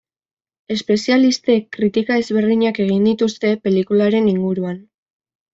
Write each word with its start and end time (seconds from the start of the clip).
Espezialistek 0.75 1.67
kritika 1.77 2.17
ezberdinak 2.23 2.81
egin 2.87 3.07
dituzte 3.11 3.55
pelikularen 3.67 4.33
inguruan. 4.37 4.85